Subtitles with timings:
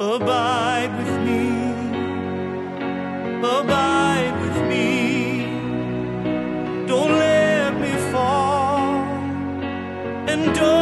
[0.00, 1.42] Abide with me.
[3.40, 5.44] Abide with me.
[6.86, 8.78] Don't let me fall.
[10.26, 10.79] And don't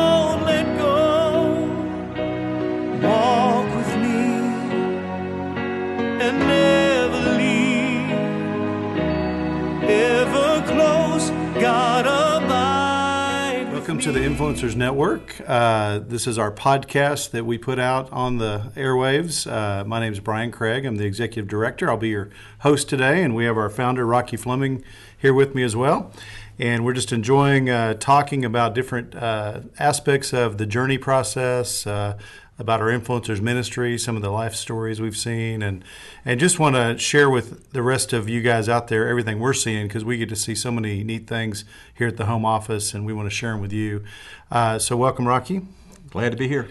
[14.08, 15.38] to the Influencers Network.
[15.46, 19.46] Uh, this is our podcast that we put out on the airwaves.
[19.46, 20.86] Uh, my name is Brian Craig.
[20.86, 21.90] I'm the executive director.
[21.90, 22.30] I'll be your
[22.60, 24.82] host today, and we have our founder, Rocky Fleming,
[25.18, 26.10] here with me as well.
[26.58, 32.16] And we're just enjoying uh, talking about different uh, aspects of the journey process, uh,
[32.58, 35.84] about our influencers ministry, some of the life stories we've seen, and
[36.24, 39.52] and just want to share with the rest of you guys out there everything we're
[39.52, 42.94] seeing because we get to see so many neat things here at the home office,
[42.94, 44.02] and we want to share them with you.
[44.50, 45.62] Uh, so welcome, Rocky.
[46.10, 46.68] Glad to be here.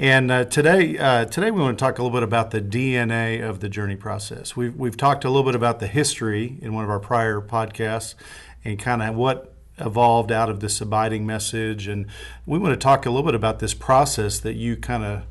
[0.00, 3.42] And uh, today, uh, today we want to talk a little bit about the DNA
[3.42, 4.56] of the journey process.
[4.56, 8.14] We've we've talked a little bit about the history in one of our prior podcasts,
[8.64, 11.86] and kind of what evolved out of this abiding message.
[11.88, 12.06] And
[12.46, 15.22] we want to talk a little bit about this process that you kind of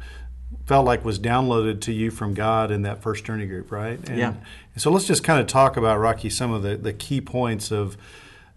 [0.66, 4.00] felt like was downloaded to you from God in that first journey group, right?
[4.10, 4.34] And, Yeah.
[4.76, 7.98] so let's just kind of talk about Rocky some of the, the key points of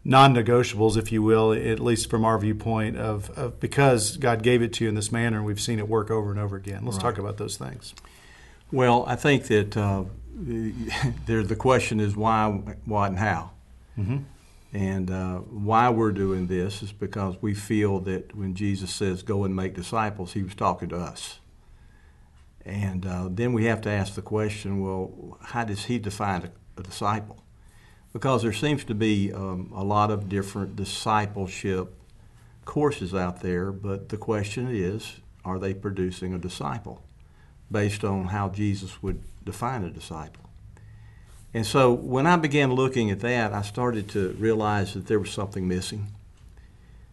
[0.04, 4.72] non-negotiables, if you will, at least from our viewpoint of, of because God gave it
[4.74, 6.84] to you in this manner, and we've seen it work over and over again.
[6.84, 7.94] Let's talk about those things.
[8.72, 10.04] Well, I think that uh,
[11.26, 12.48] there, the question is why,
[12.86, 13.50] what, and how.
[14.72, 19.44] And uh, why we're doing this is because we feel that when Jesus says, go
[19.44, 21.40] and make disciples, he was talking to us.
[22.64, 26.42] And uh, then we have to ask the question well, how does he define
[26.76, 27.42] a, a disciple?
[28.12, 31.94] Because there seems to be um, a lot of different discipleship
[32.64, 37.02] courses out there, but the question is, are they producing a disciple
[37.70, 40.49] based on how Jesus would define a disciple?
[41.52, 45.30] And so when I began looking at that, I started to realize that there was
[45.30, 46.06] something missing.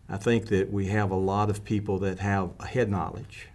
[0.09, 3.49] I think that we have a lot of people that have head knowledge,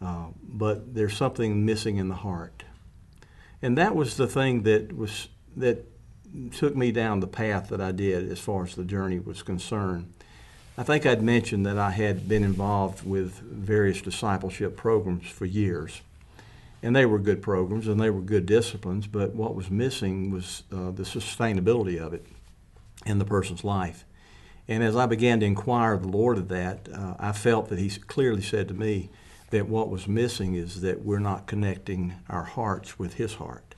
[0.00, 2.64] uh, but there's something missing in the heart.
[3.60, 5.84] And that was the thing that was that
[6.52, 10.12] took me down the path that I did as far as the journey was concerned.
[10.76, 16.02] I think I'd mentioned that I had been involved with various discipleship programs for years.
[16.82, 20.62] And they were good programs and they were good disciplines, but what was missing was
[20.72, 22.26] uh, the sustainability of it
[23.04, 24.04] in the person's life.
[24.68, 27.88] And as I began to inquire the Lord of that, uh, I felt that He
[27.90, 29.10] clearly said to me
[29.50, 33.74] that what was missing is that we're not connecting our hearts with His heart.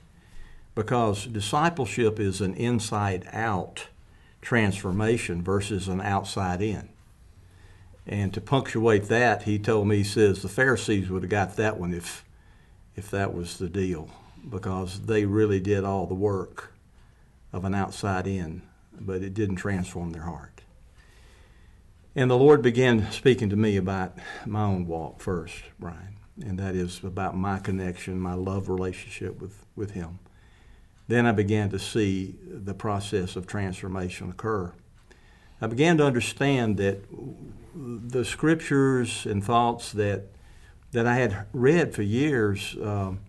[0.75, 3.87] Because discipleship is an inside out
[4.41, 6.89] transformation versus an outside in.
[8.07, 11.79] And to punctuate that, he told me, he says, the Pharisees would have got that
[11.79, 12.25] one if,
[12.95, 14.09] if that was the deal,
[14.49, 16.73] because they really did all the work
[17.53, 18.61] of an outside in,
[18.99, 20.61] but it didn't transform their heart.
[22.15, 26.75] And the Lord began speaking to me about my own walk first, Brian, and that
[26.75, 30.19] is about my connection, my love relationship with, with Him.
[31.07, 34.73] Then I began to see the process of transformation occur.
[35.61, 37.03] I began to understand that
[37.75, 40.27] the scriptures and thoughts that
[40.91, 43.19] that I had read for years, um,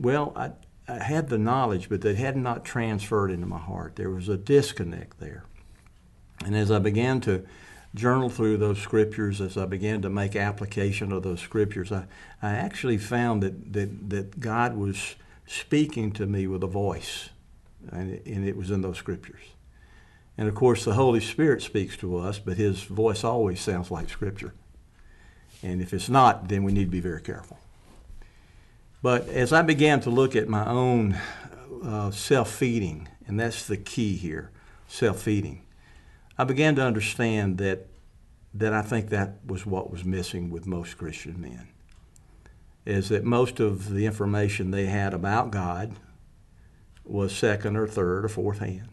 [0.00, 0.52] well, I,
[0.88, 3.96] I had the knowledge, but they had not transferred into my heart.
[3.96, 5.44] There was a disconnect there.
[6.44, 7.44] And as I began to
[7.94, 12.06] journal through those scriptures, as I began to make application of those scriptures, I,
[12.40, 15.16] I actually found that, that, that God was
[15.46, 17.30] speaking to me with a voice,
[17.90, 19.40] and it, and it was in those scriptures.
[20.36, 24.08] And of course, the Holy Spirit speaks to us, but His voice always sounds like
[24.08, 24.54] Scripture.
[25.62, 27.58] And if it's not, then we need to be very careful.
[29.02, 31.18] But as I began to look at my own
[31.82, 34.50] uh, self feeding, and that's the key here
[34.88, 35.62] self feeding,
[36.36, 37.86] I began to understand that,
[38.54, 41.68] that I think that was what was missing with most Christian men.
[42.84, 45.96] Is that most of the information they had about God
[47.04, 48.88] was second or third or fourth hand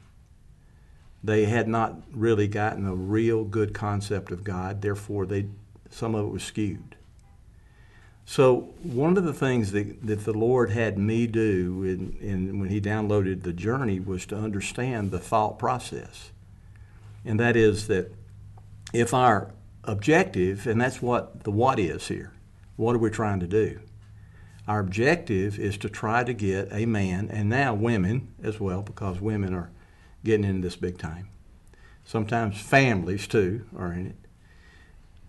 [1.26, 4.84] they had not really gotten a real good concept of God.
[4.84, 5.48] Therefore, they
[5.90, 6.96] some of it was skewed.
[8.26, 12.70] So one of the things that, that the Lord had me do in, in, when
[12.70, 16.32] He downloaded the journey was to understand the thought process,
[17.24, 18.14] and that is that
[18.94, 19.52] if our
[19.84, 22.34] objective, and that's what the what is here,
[22.76, 23.80] what are we trying to do?
[24.68, 29.22] Our objective is to try to get a man, and now women as well, because
[29.22, 29.70] women are
[30.24, 31.30] getting into this big time.
[32.04, 34.16] Sometimes families too are in it.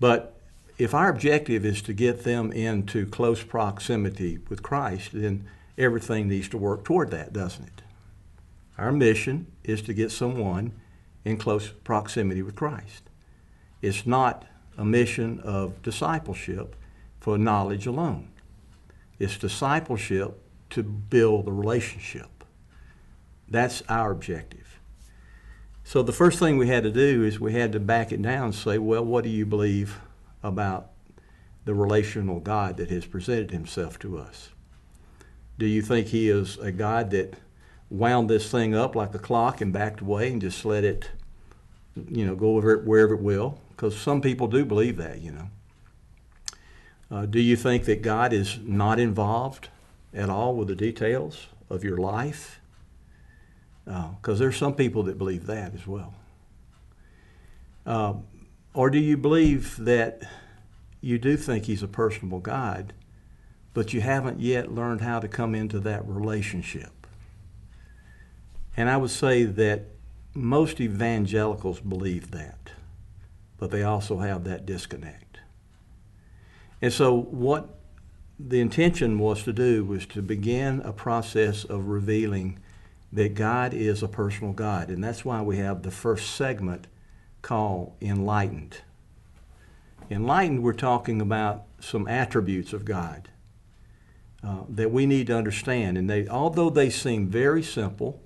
[0.00, 0.35] But
[0.78, 5.46] if our objective is to get them into close proximity with Christ, then
[5.78, 7.82] everything needs to work toward that, doesn't it?
[8.76, 10.72] Our mission is to get someone
[11.24, 13.04] in close proximity with Christ.
[13.80, 14.46] It's not
[14.76, 16.76] a mission of discipleship
[17.20, 18.28] for knowledge alone.
[19.18, 20.38] It's discipleship
[20.70, 22.44] to build a relationship.
[23.48, 24.78] That's our objective.
[25.84, 28.46] So the first thing we had to do is we had to back it down
[28.46, 30.00] and say, well, what do you believe
[30.46, 30.90] about
[31.64, 34.50] the relational God that has presented himself to us?
[35.58, 37.34] Do you think he is a God that
[37.90, 41.10] wound this thing up like a clock and backed away and just let it,
[42.08, 43.58] you know, go over wherever it will?
[43.70, 45.50] Because some people do believe that, you know.
[47.10, 49.68] Uh, do you think that God is not involved
[50.12, 52.60] at all with the details of your life?
[53.84, 56.14] Because uh, there's some people that believe that as well.
[57.84, 58.14] Uh,
[58.76, 60.20] or do you believe that
[61.00, 62.92] you do think He's a personable God,
[63.72, 67.06] but you haven't yet learned how to come into that relationship?
[68.76, 69.86] And I would say that
[70.34, 72.72] most evangelicals believe that,
[73.56, 75.38] but they also have that disconnect.
[76.82, 77.78] And so, what
[78.38, 82.58] the intention was to do was to begin a process of revealing
[83.10, 84.90] that God is a personal God.
[84.90, 86.88] And that's why we have the first segment
[87.46, 88.78] called Enlightened.
[90.10, 93.28] Enlightened, we're talking about some attributes of God
[94.42, 95.96] uh, that we need to understand.
[95.96, 98.20] And they, although they seem very simple,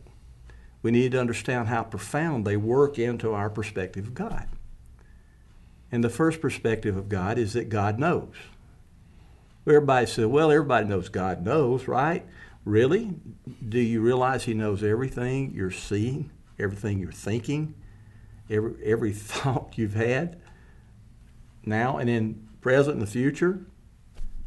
[0.81, 4.49] we need to understand how profound they work into our perspective of God.
[5.93, 8.33] And the first perspective of God is that God knows.
[9.67, 12.25] Everybody says, well, everybody knows God knows, right?
[12.65, 13.13] Really?
[13.69, 17.75] Do you realize He knows everything you're seeing, everything you're thinking,
[18.51, 20.41] every, every thought you've had
[21.65, 23.61] now and in present and the future?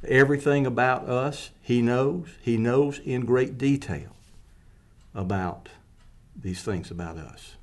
[0.06, 2.28] Everything about us, He knows.
[2.42, 4.10] He knows in great detail
[5.16, 5.70] about
[6.36, 7.56] these things about us.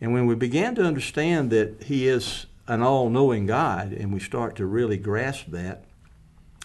[0.00, 4.20] And when we begin to understand that He is an all knowing God and we
[4.20, 5.84] start to really grasp that,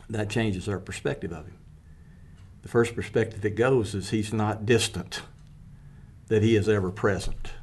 [0.09, 1.57] that changes our perspective of Him.
[2.63, 5.21] The first perspective that goes is He's not distant,
[6.27, 7.53] that He is ever present.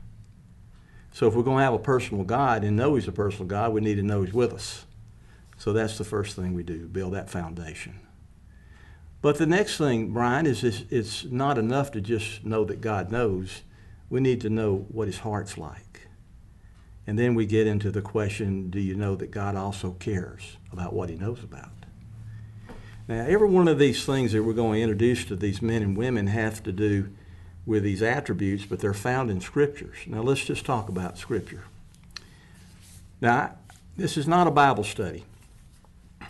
[1.19, 3.73] So if we're going to have a personal God and know He's a personal God,
[3.73, 4.87] we need to know He's with us.
[5.56, 7.99] So that's the first thing we do, build that foundation.
[9.20, 13.62] But the next thing, Brian, is it's not enough to just know that God knows
[14.09, 16.06] we need to know what his heart's like.
[17.05, 20.93] And then we get into the question do you know that God also cares about
[20.93, 21.73] what he knows about?
[23.09, 25.97] Now, every one of these things that we're going to introduce to these men and
[25.97, 27.11] women have to do
[27.69, 29.99] with these attributes, but they're found in scriptures.
[30.06, 31.65] Now, let's just talk about scripture.
[33.20, 33.56] Now,
[33.94, 35.25] this is not a Bible study,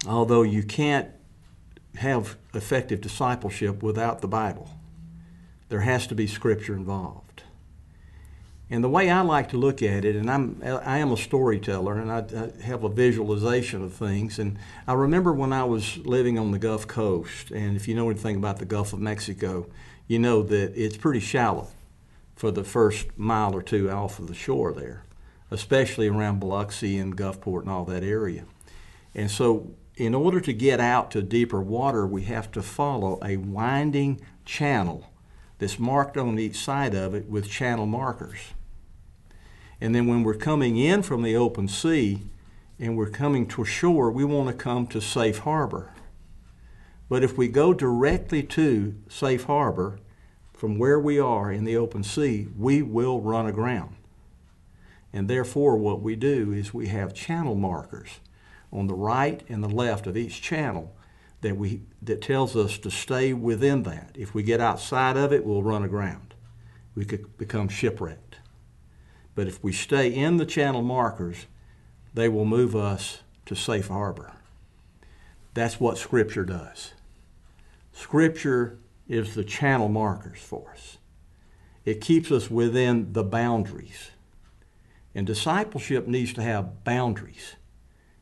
[0.05, 1.09] although you can't
[1.95, 4.71] have effective discipleship without the Bible.
[5.69, 7.45] There has to be scripture involved.
[8.69, 11.99] And the way I like to look at it, and I'm I am a storyteller,
[11.99, 14.39] and I, I, have a visualization of things.
[14.39, 18.11] And I remember when I was living on the Gulf Coast, and if you know
[18.11, 19.69] anything about the Gulf of Mexico,
[20.09, 21.69] you know that it's pretty shallow
[22.35, 25.05] for the first mile or two off of the shore there,
[25.51, 28.45] especially around Biloxi and Gulfport and all that area.
[29.15, 33.37] And so, in order to get out to deeper water, we have to follow a
[33.37, 35.11] winding channel
[35.59, 38.39] that's marked on each side of it with channel markers.
[39.81, 42.23] And then when we're coming in from the open sea
[42.79, 45.91] and we're coming to shore, we want to come to safe harbor.
[47.09, 49.99] But if we go directly to safe harbor
[50.53, 53.97] from where we are in the open sea, we will run aground.
[55.13, 58.21] And therefore, what we do is we have channel markers
[58.71, 60.95] on the right and the left of each channel
[61.41, 64.11] that we that tells us to stay within that.
[64.15, 66.35] If we get outside of it, we'll run aground.
[66.95, 68.37] We could become shipwrecked.
[69.35, 71.47] But if we stay in the channel markers,
[72.13, 74.33] they will move us to safe harbor.
[75.55, 76.93] That's what Scripture does.
[77.99, 78.79] Scripture
[79.09, 80.99] is the channel markers for us.
[81.85, 84.13] It keeps us within the boundaries.
[85.17, 87.57] And discipleship needs to have boundaries.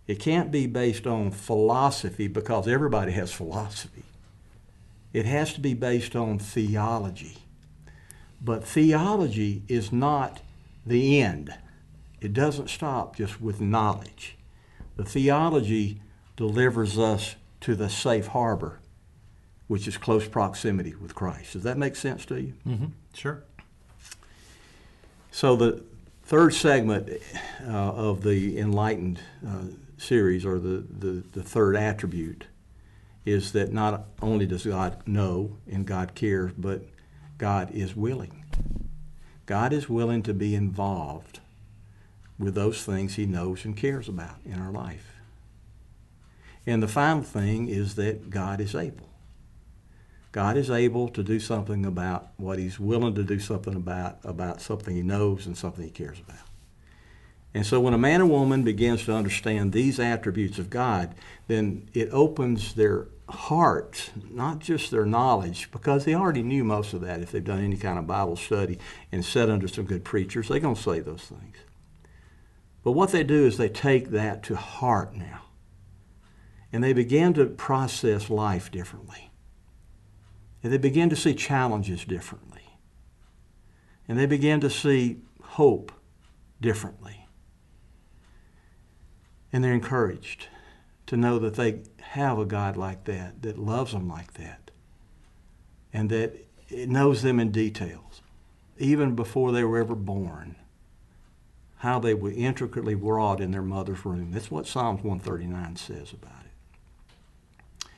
[0.07, 4.05] It can't be based on philosophy because everybody has philosophy.
[5.13, 7.37] It has to be based on theology.
[8.41, 10.41] But theology is not
[10.87, 11.53] the end.
[12.23, 14.39] It doesn't stop just with knowledge.
[14.97, 16.01] The theology
[16.35, 18.81] delivers us to the safe harbor,
[19.69, 21.55] which is close proximity with Christ.
[21.55, 22.55] Does that make sense to you?
[22.67, 22.87] Mm-hmm.
[23.15, 23.43] Sure.
[25.31, 25.83] So the
[26.25, 27.11] third segment
[27.63, 29.65] uh, of the enlightened uh,
[29.99, 32.47] series, or the, the, the third attribute,
[33.25, 36.83] is that not only does God know and God cares, but
[37.39, 38.45] God is willing.
[39.47, 41.41] God is willing to be involved
[42.39, 45.13] with those things He knows and cares about in our life.
[46.67, 49.06] And the final thing is that God is able.
[50.37, 54.61] God is able to do something about what He's willing to do something about, about
[54.61, 56.45] something He knows and something He cares about.
[57.55, 61.15] And so when a man or woman begins to understand these attributes of God,
[61.47, 67.01] then it opens their heart, not just their knowledge, because they already knew most of
[67.01, 68.79] that if they've done any kind of Bible study
[69.11, 70.49] and sat under some good preachers.
[70.49, 71.57] They're going to say those things.
[72.85, 75.45] But what they do is they take that to heart now.
[76.75, 79.26] And they begin to process life differently.
[80.67, 82.73] And they begin to see challenges differently.
[84.09, 85.93] And they begin to see hope
[86.61, 87.29] differently.
[89.53, 90.49] And they're encouraged
[91.07, 94.73] to know that they have a God like that, that loves them like that,
[95.93, 98.21] and that it knows them in details,
[98.77, 100.57] even before they were ever born,
[101.77, 104.33] how they were intricately wrought in their mother's womb.
[104.33, 107.89] That's what Psalms 139 says about it.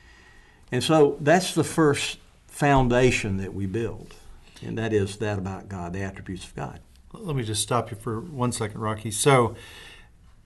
[0.71, 4.15] And so that's the first foundation that we build,
[4.61, 6.79] and that is that about God, the attributes of God.
[7.13, 9.11] Let me just stop you for one second, Rocky.
[9.11, 9.55] So,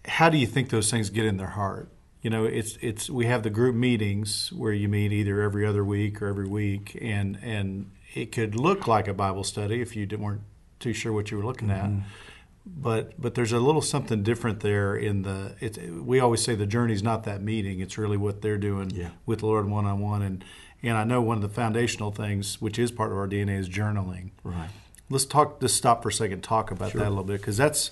[0.05, 1.89] how do you think those things get in their heart?
[2.21, 5.83] You know, it's it's we have the group meetings where you meet either every other
[5.83, 10.07] week or every week, and and it could look like a Bible study if you
[10.17, 10.41] weren't
[10.79, 11.85] too sure what you were looking at.
[11.85, 11.99] Mm-hmm.
[12.65, 15.55] But but there's a little something different there in the.
[15.59, 17.81] It's we always say the journey's not that meeting.
[17.81, 19.09] It's really what they're doing Yeah.
[19.25, 20.21] with the Lord one on one.
[20.21, 20.45] And
[20.83, 23.69] and I know one of the foundational things, which is part of our DNA, is
[23.69, 24.31] journaling.
[24.43, 24.69] Right.
[25.09, 25.59] Let's talk.
[25.61, 26.41] Just stop for a second.
[26.43, 27.91] Talk about that a little bit because that's,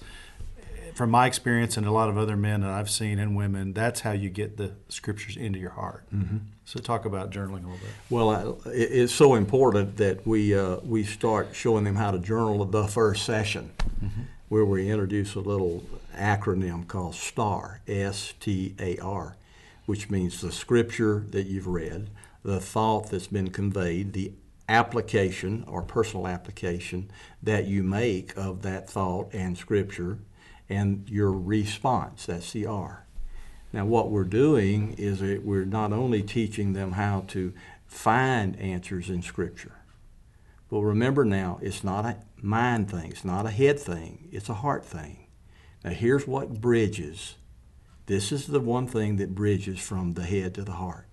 [0.96, 4.02] from my experience and a lot of other men that I've seen and women, that's
[4.02, 6.04] how you get the scriptures into your heart.
[6.14, 6.38] Mm-hmm.
[6.66, 7.90] So talk about journaling a little bit.
[8.10, 12.20] Well, I- it- it's so important that we uh, we start showing them how to
[12.20, 13.72] journal the first session,
[14.50, 15.84] where we introduce a little
[16.16, 19.36] acronym called STAR, S T A R,
[19.86, 22.10] which means the scripture that you've read,
[22.44, 24.34] the thought that's been conveyed, the
[24.68, 27.12] application or personal application
[27.44, 30.20] that you make of that thought and scripture,
[30.70, 32.26] and your response.
[32.26, 33.06] That's the R.
[33.74, 37.54] Now, what we're doing is we're not only teaching them how to
[37.88, 39.78] find answers in Scripture,
[40.70, 44.56] but remember now, it's not a mind thing, it's not a head thing, it's a
[44.56, 45.28] heart thing.
[45.84, 47.36] Now, here's what bridges.
[48.08, 51.11] This is the one thing that bridges from the head to the heart,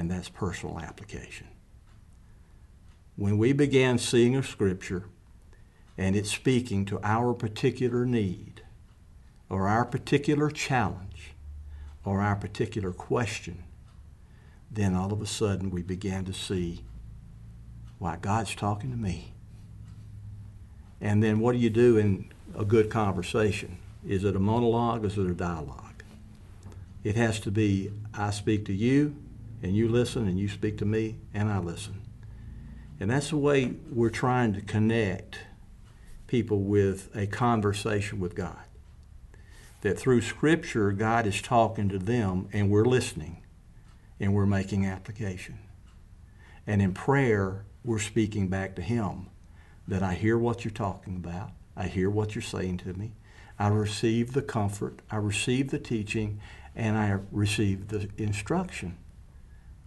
[0.00, 1.46] and that's personal application.
[3.16, 5.04] When we began seeing a Scripture
[5.98, 8.62] and it's speaking to our particular need
[9.50, 11.34] or our particular challenge,
[12.02, 13.62] or our particular question,
[14.70, 16.82] then all of a sudden we began to see
[17.98, 19.34] why God's talking to me.
[20.98, 23.76] And then what do you do in a good conversation?
[24.08, 26.04] Is it a monologue is it a dialogue?
[27.04, 29.14] It has to be I speak to you
[29.62, 32.02] and you listen and you speak to me and I listen.
[32.98, 35.38] And that's the way we're trying to connect
[36.26, 38.58] people with a conversation with God
[39.80, 43.42] that through Scripture, God is talking to them and we're listening
[44.18, 45.58] and we're making application.
[46.66, 49.28] And in prayer, we're speaking back to Him
[49.88, 53.14] that I hear what you're talking about, I hear what you're saying to me,
[53.58, 56.40] I receive the comfort, I receive the teaching,
[56.76, 58.98] and I receive the instruction.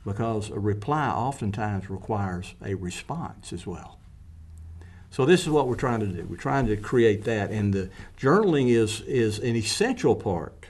[0.06, 4.00] Because a reply oftentimes requires a response as well.
[5.10, 6.26] So this is what we're trying to do.
[6.30, 10.66] We're trying to create that, and the journaling is is an essential part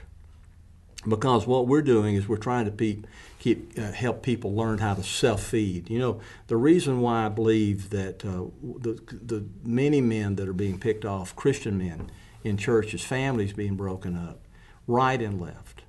[1.08, 3.06] because what we're doing is we're trying to keep,
[3.38, 5.90] keep uh, help people learn how to self-feed.
[5.90, 8.46] You know, the reason why I believe that uh,
[8.78, 12.10] the the many men that are being picked off, Christian men
[12.42, 14.40] in churches, families being broken up,
[14.86, 15.83] right and left,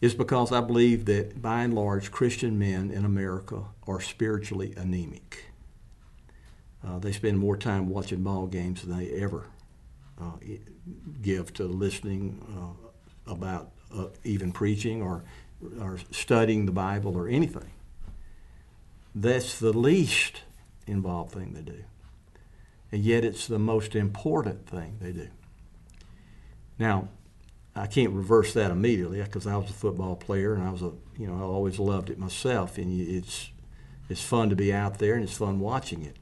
[0.00, 5.46] is because I believe that by and large Christian men in America are spiritually anemic.
[6.86, 9.46] Uh, they spend more time watching ball games than they ever
[10.20, 10.32] uh,
[11.22, 15.24] give to listening uh, about uh, even preaching or,
[15.80, 17.70] or studying the Bible or anything.
[19.14, 20.42] That's the least
[20.86, 21.84] involved thing they do.
[22.92, 25.28] And yet it's the most important thing they do.
[26.78, 27.08] Now,
[27.76, 30.92] I can't reverse that immediately because I was a football player and I was a,
[31.18, 32.78] you know, I always loved it myself.
[32.78, 33.50] And it's,
[34.08, 36.16] it's fun to be out there and it's fun watching it.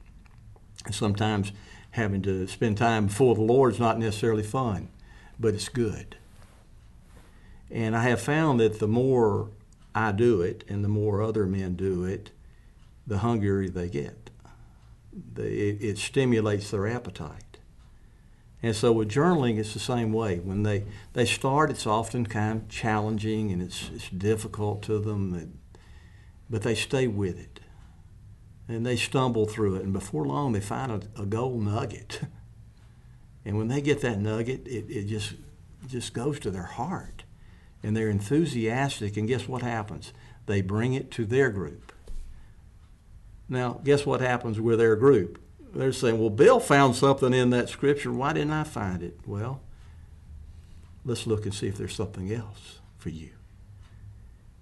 [0.85, 1.53] And sometimes
[1.93, 4.89] having to spend time before the Lord is not necessarily fun,
[5.39, 6.17] but it's good.
[7.71, 9.51] And I have found that the more
[9.95, 12.33] I do it and the more other men do it,
[13.07, 14.31] the hungrier they get.
[15.35, 17.54] The, it, it stimulates their appetite.
[18.65, 20.39] And so with journaling, it's the same way.
[20.39, 25.59] When they, they start, it's often kind of challenging and it's, it's difficult to them,
[26.49, 27.61] but they stay with it.
[28.67, 32.23] And they stumble through it, and before long, they find a, a gold nugget.
[33.47, 35.35] And when they get that nugget, it, it just,
[35.87, 37.25] just goes to their heart.
[37.83, 40.15] And they're enthusiastic, and guess what happens?
[40.47, 41.93] They bring it to their group.
[43.47, 45.44] Now, guess what happens with their group?
[45.75, 48.13] They're saying, well, Bill found something in that scripture.
[48.13, 49.19] Why didn't I find it?
[49.27, 49.61] Well,
[51.05, 53.31] let's look and see if there's something else for you.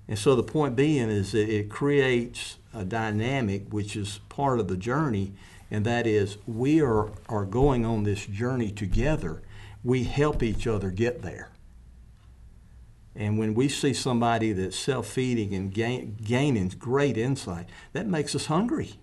[0.09, 4.69] And so the point being is that it creates a dynamic which is part of
[4.69, 5.33] the journey,
[5.71, 9.43] and that is we are, are going on this journey together.
[9.85, 11.51] We help each other get there.
[13.15, 18.35] And when we see somebody that's self feeding and gain, gaining great insight, that makes
[18.35, 18.95] us hungry.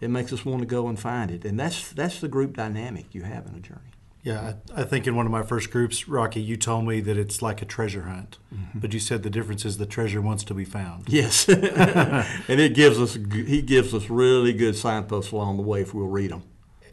[0.00, 1.44] It makes us want to go and find it.
[1.44, 3.80] And that's, that's the group dynamic you have in a journey.
[4.22, 7.16] Yeah, I, I think in one of my first groups, Rocky, you told me that
[7.16, 8.80] it's like a treasure hunt, Mm-hmm.
[8.80, 11.04] but you said the difference is the treasure wants to be found.
[11.08, 15.94] Yes, and it gives us he gives us really good signposts along the way if
[15.94, 16.42] we'll read them.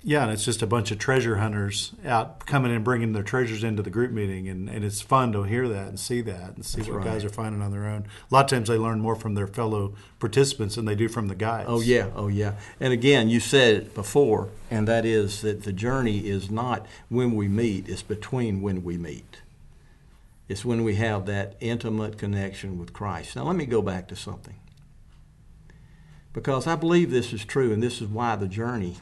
[0.06, 3.64] Yeah, and it's just a bunch of treasure hunters out coming and bringing their treasures
[3.64, 6.66] into the group meeting, and, and it's fun to hear that and see that and
[6.66, 7.06] see That's what right.
[7.06, 8.06] guys are finding on their own.
[8.30, 11.30] A lot of times they learn more from their fellow participants than they do from
[11.30, 11.70] the guides.
[11.70, 12.56] Oh yeah, oh yeah.
[12.82, 17.34] And again, you said it before, and that is that the journey is not when
[17.34, 19.42] we meet; it's between when we meet.
[20.50, 23.38] It's when we have that intimate connection with Christ.
[23.38, 24.56] Now, let me go back to something.
[26.34, 28.98] Because I believe this is true, and this is why the journey.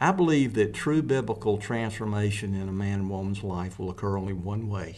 [0.00, 4.34] I believe that true biblical transformation in a man and woman's life will occur only
[4.34, 4.96] one way,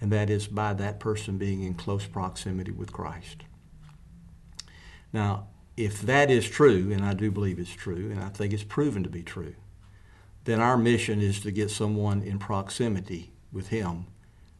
[0.00, 3.42] and that is by that person being in close proximity with Christ.
[5.12, 8.62] Now, if that is true, and I do believe it's true, and I think it's
[8.62, 9.54] proven to be true,
[10.44, 14.06] then our mission is to get someone in proximity with Him,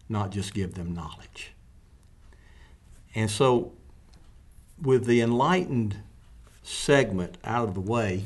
[0.09, 1.53] not just give them knowledge.
[3.15, 3.73] And so,
[4.83, 5.99] with the enlightened
[6.63, 8.25] segment out of the way,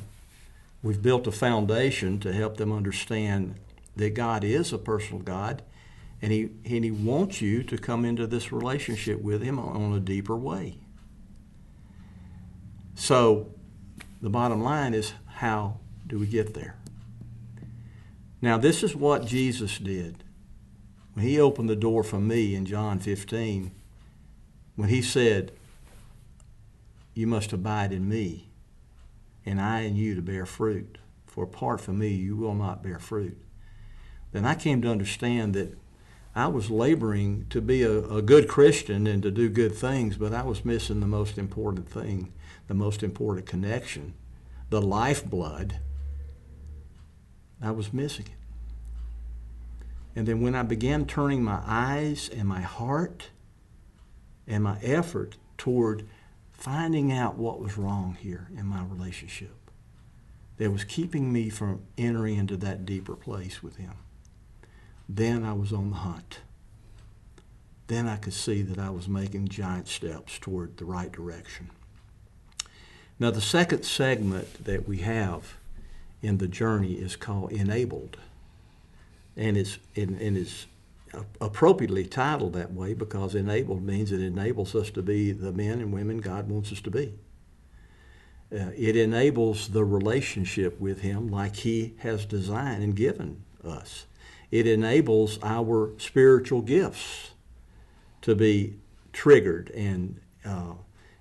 [0.83, 3.55] we've built a foundation to help them understand
[3.97, 5.63] that God is a personal God,
[6.23, 10.01] and He, and he wants you to come into this relationship with Him on a
[10.01, 10.79] deeper way.
[12.95, 13.55] So,
[14.21, 16.77] the bottom line is how do we get there?
[18.43, 20.25] Now, this is what Jesus did.
[21.15, 23.71] When he opened the door for me in John 15,
[24.77, 25.53] when he said,
[27.15, 28.50] You must abide in me,
[29.45, 32.99] and I in you to bear fruit, for apart from me you will not bear
[32.99, 33.39] fruit.
[34.33, 35.77] Then I came to understand that
[36.35, 40.33] I was laboring to be a, a good Christian and to do good things, but
[40.33, 42.33] I was missing the most important thing,
[42.69, 44.15] the most important connection,
[44.69, 45.81] the lifeblood.
[47.61, 48.33] I was missing it.
[50.15, 53.31] And then when I began turning my eyes and my heart
[54.47, 56.07] and my effort toward
[56.61, 59.55] finding out what was wrong here in my relationship
[60.59, 63.95] that was keeping me from entering into that deeper place with Him,
[65.09, 66.41] then I was on the hunt.
[67.87, 71.71] Then I could see that I was making giant steps toward the right direction.
[73.19, 75.57] Now, the second segment that we have
[76.23, 78.19] in the journey is called Enabled.
[79.35, 80.67] And it's, and, and it's
[81.41, 85.93] appropriately titled that way because enabled means it enables us to be the men and
[85.93, 87.15] women God wants us to be.
[88.53, 94.07] Uh, it enables the relationship with Him like He has designed and given us.
[94.51, 97.31] It enables our spiritual gifts
[98.23, 98.77] to be
[99.13, 100.75] triggered and, uh,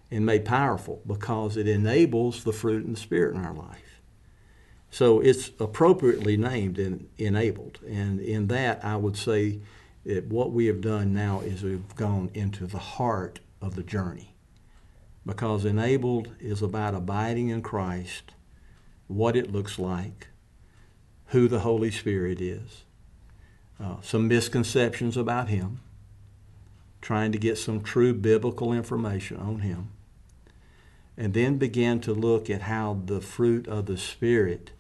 [0.10, 4.02] and made powerful because it enables the fruit and the Spirit in our life.
[4.92, 7.80] So it's appropriately named and enabled.
[7.88, 9.60] And in that, I would say
[10.10, 14.34] that what we have done now is we've gone into the heart of the journey.
[15.24, 18.32] Because enabled is about abiding in Christ,
[19.08, 20.30] what it looks like,
[21.28, 22.86] who the Holy Spirit is,
[23.80, 25.80] uh, some misconceptions about Him,
[27.02, 29.92] trying to get some true biblical information on Him,
[31.16, 34.72] and then begin to look at how the fruit of the Spirit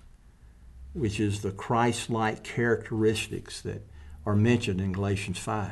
[0.93, 3.85] which is the Christ like characteristics that
[4.29, 5.71] are mentioned in Galatians 5.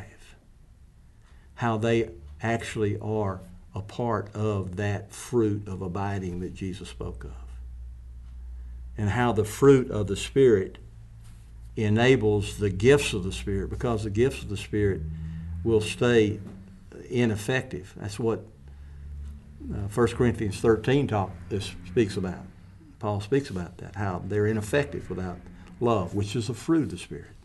[1.56, 2.10] How they
[2.42, 3.40] actually are
[3.76, 7.36] a part of that fruit of abiding that Jesus spoke of.
[8.98, 10.80] And how the fruit of the Spirit
[11.76, 15.02] enables the gifts of the Spirit because the gifts of the Spirit
[15.64, 16.40] will stay
[17.12, 17.94] ineffective.
[17.96, 18.40] That's what
[19.72, 22.44] uh, 1 Corinthians 13 talk, this speaks about.
[22.98, 25.38] Paul speaks about that, how they're ineffective without
[25.80, 27.37] love, which is a fruit of the Spirit.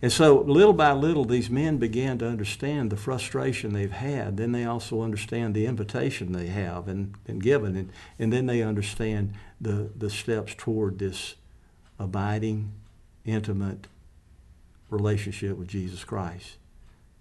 [0.00, 4.36] And so, little by little, these men began to understand the frustration they've had.
[4.36, 7.74] Then they also understand the invitation they have and been given.
[7.74, 11.34] And, and then they understand the, the steps toward this
[11.98, 12.72] abiding,
[13.24, 13.88] intimate
[14.88, 16.58] relationship with Jesus Christ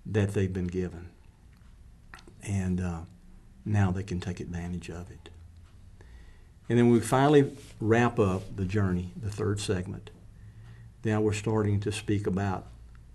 [0.05, 1.09] that they've been given.
[2.43, 2.99] And uh,
[3.65, 5.29] now they can take advantage of it.
[6.69, 10.11] And then we finally wrap up the journey, the third segment.
[11.07, 12.67] Now we're starting to speak about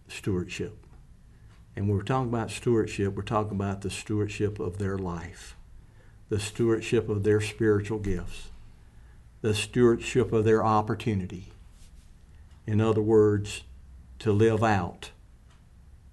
[0.09, 0.79] stewardship.
[1.77, 5.57] And when we're talking about stewardship, we're talking about the stewardship of their life,
[6.31, 8.49] the stewardship of their spiritual gifts,
[9.43, 11.53] the stewardship of their opportunity.
[12.67, 13.65] In other words,
[14.21, 15.11] to live out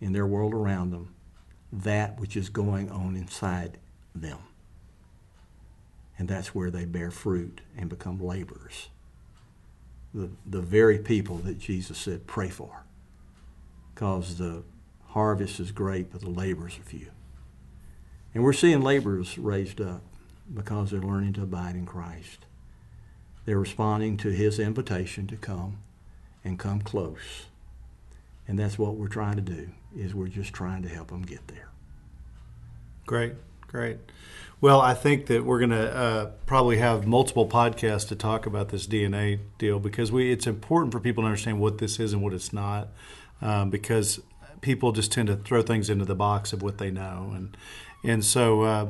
[0.01, 1.15] in their world around them
[1.71, 3.77] that which is going on inside
[4.13, 4.39] them.
[6.17, 8.89] And that's where they bear fruit and become laborers.
[10.13, 12.83] The, the very people that Jesus said, pray for.
[13.93, 14.63] Because the
[15.09, 17.07] harvest is great, but the laborers are few.
[18.33, 20.01] And we're seeing laborers raised up
[20.53, 22.45] because they're learning to abide in Christ.
[23.45, 25.79] They're responding to his invitation to come
[26.43, 27.45] and come close.
[28.47, 31.47] And that's what we're trying to do, is we're just trying to help them get
[31.47, 31.69] there.
[33.05, 33.33] Great,
[33.67, 33.97] great.
[34.61, 38.69] Well, I think that we're going to uh, probably have multiple podcasts to talk about
[38.69, 42.21] this DNA deal because we it's important for people to understand what this is and
[42.21, 42.89] what it's not,
[43.41, 44.19] um, because
[44.59, 47.55] people just tend to throw things into the box of what they know, and
[48.03, 48.61] and so.
[48.63, 48.87] Uh,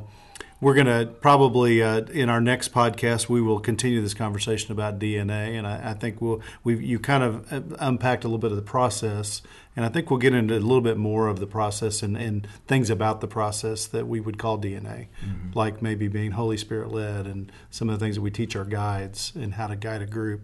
[0.61, 4.99] we're going to probably uh, in our next podcast we will continue this conversation about
[4.99, 8.51] DNA, and I, I think we'll we you kind of uh, unpacked a little bit
[8.51, 9.41] of the process,
[9.75, 12.47] and I think we'll get into a little bit more of the process and, and
[12.67, 15.51] things about the process that we would call DNA, mm-hmm.
[15.53, 18.65] like maybe being Holy Spirit led and some of the things that we teach our
[18.65, 20.41] guides and how to guide a group,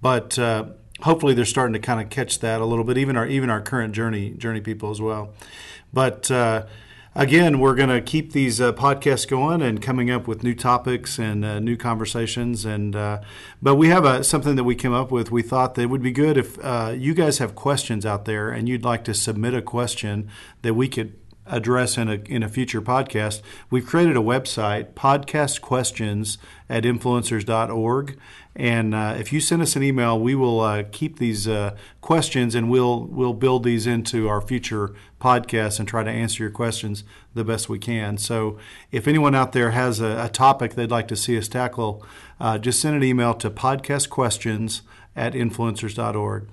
[0.00, 0.38] but.
[0.38, 0.66] Uh,
[1.02, 3.62] hopefully, they're starting to kind of catch that a little bit, even our even our
[3.62, 5.32] current journey journey people as well.
[5.94, 6.66] But uh,
[7.20, 11.18] Again, we're going to keep these uh, podcasts going and coming up with new topics
[11.18, 12.64] and uh, new conversations.
[12.64, 13.20] And uh,
[13.60, 15.30] but we have a, something that we came up with.
[15.30, 18.48] We thought that it would be good if uh, you guys have questions out there
[18.48, 20.30] and you'd like to submit a question
[20.62, 21.19] that we could
[21.50, 23.42] address in a in a future podcast.
[23.70, 28.18] We've created a website, podcast questions at influencers.org.
[28.56, 32.54] And uh, if you send us an email, we will uh, keep these uh, questions
[32.54, 37.04] and we'll we'll build these into our future podcasts and try to answer your questions
[37.34, 38.18] the best we can.
[38.18, 38.58] So
[38.90, 42.04] if anyone out there has a, a topic they'd like to see us tackle,
[42.40, 44.80] uh, just send an email to podcastquestions
[45.14, 46.48] at influencers.org.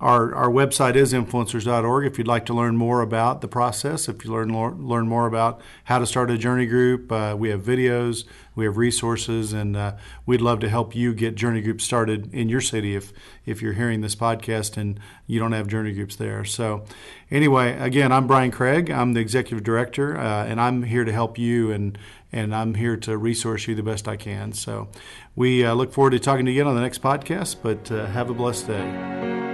[0.00, 4.24] Our, our website is influencers.org if you'd like to learn more about the process, if
[4.24, 7.10] you learn learn more about how to start a journey group.
[7.10, 8.22] Uh, we have videos,
[8.54, 12.48] we have resources, and uh, we'd love to help you get journey groups started in
[12.48, 13.12] your city if,
[13.44, 16.44] if you're hearing this podcast and you don't have journey groups there.
[16.44, 16.84] So,
[17.28, 18.90] anyway, again, I'm Brian Craig.
[18.90, 21.98] I'm the executive director, uh, and I'm here to help you and
[22.30, 24.52] and I'm here to resource you the best I can.
[24.52, 24.88] So,
[25.34, 28.06] we uh, look forward to talking to you again on the next podcast, but uh,
[28.06, 29.47] have a blessed day.